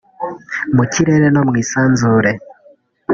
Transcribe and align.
mu 0.75 0.83
kirere 0.91 1.27
no 1.35 1.41
mu 1.47 1.53
isanzure 1.63 2.31